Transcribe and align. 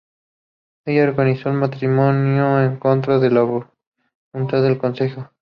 Ella 0.83 1.03
organizó 1.03 1.49
el 1.49 1.57
matrimonio 1.59 2.59
en 2.59 2.77
contra 2.79 3.19
de 3.19 3.29
la 3.29 3.43
voluntad 3.43 4.63
del 4.63 4.79
Consejo. 4.79 5.29